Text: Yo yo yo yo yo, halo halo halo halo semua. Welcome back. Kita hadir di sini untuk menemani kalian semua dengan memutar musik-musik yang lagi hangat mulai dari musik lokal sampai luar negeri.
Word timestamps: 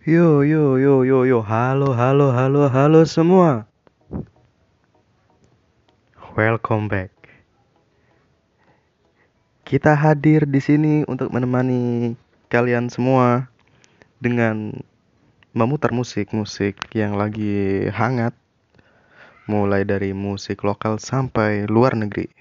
Yo 0.00 0.40
yo 0.48 0.80
yo 0.80 1.04
yo 1.04 1.28
yo, 1.28 1.44
halo 1.44 1.92
halo 1.92 2.32
halo 2.32 2.72
halo 2.72 3.04
semua. 3.04 3.68
Welcome 6.32 6.88
back. 6.88 7.12
Kita 9.68 9.92
hadir 9.92 10.48
di 10.48 10.56
sini 10.56 11.04
untuk 11.04 11.28
menemani 11.28 12.16
kalian 12.48 12.88
semua 12.88 13.52
dengan 14.24 14.72
memutar 15.52 15.92
musik-musik 15.92 16.80
yang 16.96 17.20
lagi 17.20 17.84
hangat 17.92 18.32
mulai 19.44 19.84
dari 19.84 20.16
musik 20.16 20.64
lokal 20.64 20.96
sampai 20.96 21.68
luar 21.68 21.92
negeri. 21.92 22.32